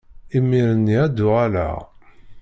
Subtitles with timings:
[0.37, 1.77] Imir-nni ad d-uɣaleɣ.